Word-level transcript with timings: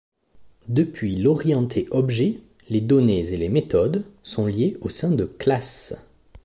Depuis 0.67 1.15
l'orienté 1.15 1.87
objet, 1.91 2.39
les 2.69 2.81
données 2.81 3.29
et 3.33 3.37
les 3.37 3.49
méthodes 3.49 4.03
sont 4.23 4.47
liés 4.47 4.75
au 4.81 4.89
sein 4.89 5.11
de 5.11 5.25
classes. 5.25 5.93